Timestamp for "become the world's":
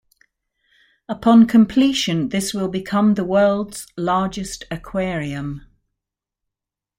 2.69-3.85